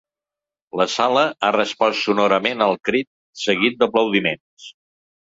[0.79, 3.09] La sala ha respost sonorament al crit,
[3.43, 4.67] seguit d’aplaudiments.